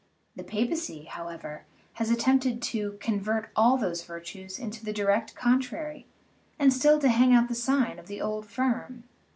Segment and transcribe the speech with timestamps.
[0.35, 1.67] The papacy, however,
[2.01, 6.07] has attempted to convert all those virtues into the direct contrary,
[6.57, 9.03] and still to hang out the sign of the old firm.